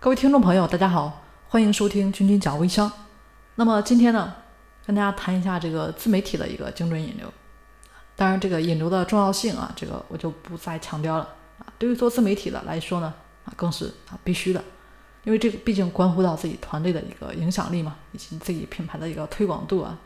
[0.00, 2.90] 各位听众朋友，大家好，欢迎收听君君讲微商。
[3.56, 4.32] 那么今天呢，
[4.86, 7.26] 跟大家谈一下这个自媒体的一个精准引流。
[8.14, 11.66] 当然，这个引流的重要性啊，这个我就不再强调了啊。
[11.80, 13.12] 对于做自媒体的来说呢，
[13.44, 14.62] 啊，更是啊必须的，
[15.24, 19.98] 因为这个毕竟关乎到自己团队的一个影响力嘛，以及自己品牌的一个推广度啊。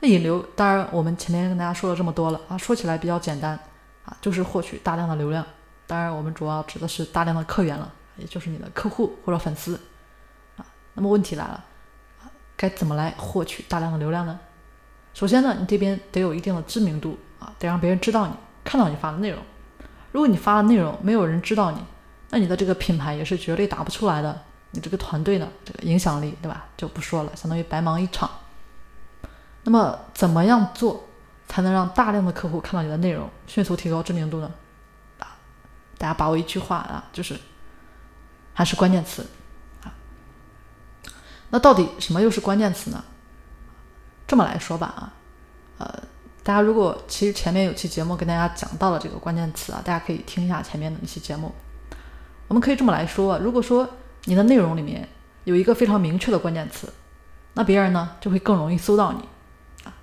[0.00, 3.60] 那引流，当然我们前面跟大家说了这么多了啊，说起来比较简单
[4.06, 5.44] 啊，就是获取大量的流量。
[5.86, 9.80] 当然，我们主要指的是大量的客源了，也就是你的客户或者粉丝
[10.56, 10.66] 啊。
[10.94, 11.64] 那么问题来了，
[12.56, 14.38] 该怎么来获取大量的流量呢？
[15.14, 18.32] 首先呢，你这边得有一定的知名度啊，得让别人知道你，
[18.62, 19.40] 看到你发的内容。
[20.12, 21.82] 如果你发的内容没有人知道你，
[22.30, 24.42] 那你的这个品牌也是绝对打不出来的。
[24.70, 28.30] 你这个团队呢，这个影响力对吧，就不说了，相当于白忙一场。
[29.64, 31.08] 那么怎么样做
[31.46, 34.50] 才能让大量的客户看到你的内容，迅速提高知名度呢？
[35.18, 35.36] 啊
[35.96, 37.34] 大家把握一句话啊，就是
[38.58, 39.24] 还是关键词
[39.84, 39.94] 啊。
[41.50, 43.04] 那到底什么又是关键词呢？
[44.26, 45.12] 这么来说吧啊，
[45.78, 46.02] 呃，
[46.42, 51.54] 大家如果其实前面有期节目跟大家讲到了这个关键词啊，大家可以听一下前面的那期节目。
[52.48, 53.88] 我们可以这么来说，如果说
[54.24, 55.08] 你的内容里面
[55.44, 56.92] 有一个非常明确的关键词，
[57.54, 59.20] 那别人呢就会更容易搜到你
[59.84, 59.94] 啊。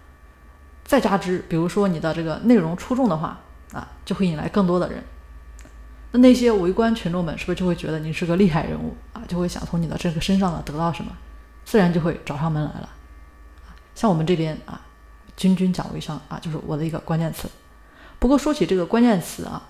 [0.86, 3.42] 再加之，比如说你的这个内容出众的话
[3.74, 5.04] 啊，就会引来更多的人。
[6.18, 9.22] 那些围观群众们是不是就会觉得你是个厉害人物啊？
[9.28, 11.12] 就会想从你的这个身上呢得到什么，
[11.64, 12.90] 自然就会找上门来了。
[13.96, 14.80] 像我们这边啊，
[15.36, 17.50] 君君讲微商啊，就是我的一个关键词。
[18.20, 19.62] 不过说起这个关键词啊，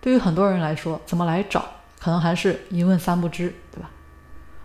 [0.00, 1.64] 对于很多人来说，怎么来找，
[2.00, 3.90] 可能还是一问三不知，对吧？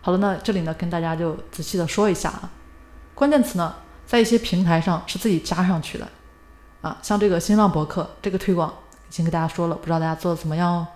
[0.02, 2.50] 好了，那这里呢跟大家就仔细的说一下啊，
[3.14, 6.08] 关键词呢在一些平台上是自己加上去的
[6.82, 8.74] 啊，像这个新浪博客这个推广
[9.10, 10.88] 已经跟大家说了，不知道大家做的怎么样哦。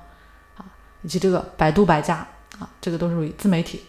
[1.04, 2.28] 以及这个百度百家
[2.60, 3.84] 啊，这个都是属于自媒体，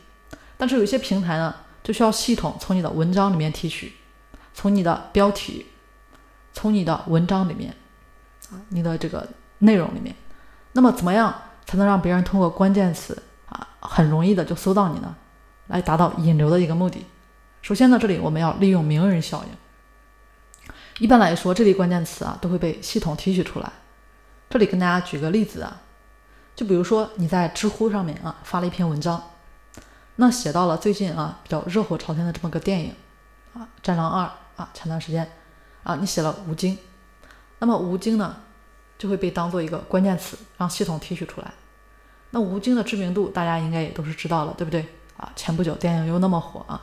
[0.56, 3.92] 但是有一些平台呢，就需要系统从你的文章里面提取，
[4.54, 5.66] 从你的标题，
[6.52, 7.74] 从你的文章里面
[8.50, 9.28] 啊，你的这个
[9.58, 10.14] 内容里面，
[10.72, 11.34] 那么怎么样
[11.66, 15.14] 才能让别人通过关键词啊，很容易的就搜到你呢？
[15.68, 17.04] 来达到引流的一个目的。
[17.62, 19.50] 首先呢，这里我们要利用名人效应。
[20.98, 23.72] 一般来说，这类关键词啊，都会被系统提取出来。
[24.50, 25.80] 这里跟大家举个例子啊。
[26.54, 29.22] 就比如说你在知乎上面啊发了一篇文章，
[30.16, 32.94] 那写到了最近啊比较热火朝天的这么个电影
[33.54, 34.26] 啊《战狼二》
[34.56, 35.30] 啊，前段时间
[35.82, 36.76] 啊你写了吴京，
[37.58, 38.36] 那么吴京呢
[38.98, 41.52] 就会被当做一个关键词让系统提取出来。
[42.30, 44.86] 那吴京的知名度大家应该也都是知道了，对不对
[45.16, 45.30] 啊？
[45.34, 46.80] 前不久电影又那么火啊，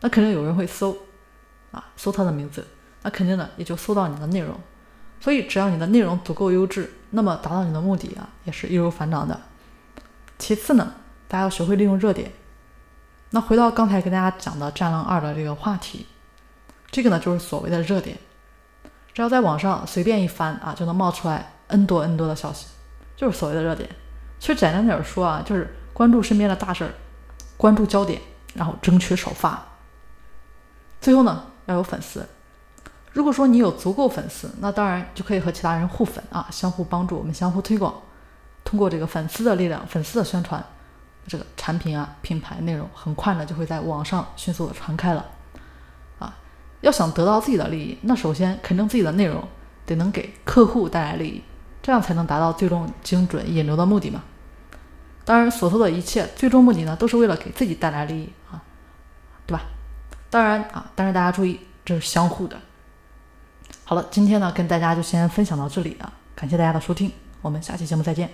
[0.00, 0.96] 那肯定有人会搜
[1.70, 2.66] 啊搜他的名字，
[3.02, 4.58] 那肯定呢也就搜到你的内容。
[5.20, 9.40] 所以，只要你的内容足够优质，那么达到你的目的啊，也是易如反掌的。
[10.38, 10.94] 其次呢，
[11.28, 12.32] 大家要学会利用热点。
[13.30, 16.06] 那回到刚才跟大家讲的《战狼二》的这个话题，
[16.90, 18.16] 这个呢就是所谓的热点。
[19.12, 22.66] 只要在网上随便一翻啊，就能冒出来 N 多 N 多的消息，
[23.16, 23.88] 就是所谓的热点。
[24.38, 26.94] 其实简单点说啊，就是关注身边的大事儿，
[27.56, 28.20] 关注焦点，
[28.54, 29.62] 然后争取首发。
[31.00, 32.26] 最后呢，要有粉丝。
[33.12, 37.92] 如果说你有足够粉丝，那当然就可以和其他人互粉啊，相互帮助，我们相互推广。
[38.62, 40.64] 通过这个粉丝的力量、粉丝的宣传，
[41.26, 45.26] 这个产品啊、品牌内容很快呢就会在网上迅速的传开了。
[46.20, 46.36] 啊，
[46.82, 49.42] 要想得到自己的利益，那首先肯定自己的内容
[49.84, 51.42] 得能给客户带来利益，
[51.82, 54.22] 这样才能达到最终精准引流的目的嘛。
[55.24, 58.62] 当然，所做的一切最终目的呢，都是为了给自己带来利益啊，
[59.46, 59.64] 对吧？
[60.28, 62.56] 当然啊，但是大家注意，这是相互的。
[63.90, 67.10] 好了，今天呢，跟大家就先分享到这里啊，感谢大家的收听，
[67.42, 68.30] 我们下期节目再见。